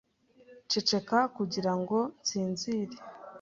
Ceceka 0.69 1.19
kugirango 1.35 1.97
nsinzire. 2.21 2.95